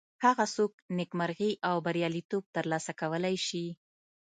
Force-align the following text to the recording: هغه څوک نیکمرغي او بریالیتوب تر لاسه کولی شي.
هغه 0.25 0.45
څوک 0.55 0.73
نیکمرغي 0.97 1.51
او 1.69 1.75
بریالیتوب 1.85 2.43
تر 2.55 2.65
لاسه 2.71 2.91
کولی 3.01 3.35
شي. 3.47 3.65